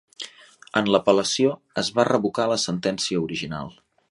[0.81, 1.53] En apel·lació
[1.83, 3.75] es va revocar la sentència original.